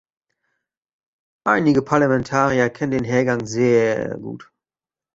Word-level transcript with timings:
Einige 1.43 1.83
Parlamentarier 1.83 2.71
kennen 2.71 2.89
den 2.91 3.03
Hergang 3.03 3.45
sehr 3.45 4.17
gut. 4.17 4.51